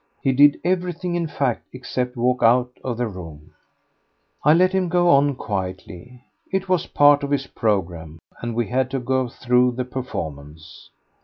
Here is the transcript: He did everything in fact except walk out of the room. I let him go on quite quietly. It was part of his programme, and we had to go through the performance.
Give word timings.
He 0.23 0.31
did 0.31 0.59
everything 0.63 1.13
in 1.13 1.27
fact 1.27 1.61
except 1.73 2.17
walk 2.17 2.41
out 2.41 2.71
of 2.83 2.97
the 2.97 3.05
room. 3.07 3.53
I 4.43 4.51
let 4.55 4.71
him 4.73 4.89
go 4.89 5.09
on 5.11 5.35
quite 5.35 5.45
quietly. 5.77 6.23
It 6.51 6.67
was 6.67 6.87
part 6.87 7.21
of 7.21 7.29
his 7.29 7.45
programme, 7.45 8.17
and 8.41 8.55
we 8.55 8.65
had 8.69 8.89
to 8.89 8.99
go 8.99 9.29
through 9.29 9.73
the 9.73 9.85
performance. 9.85 10.89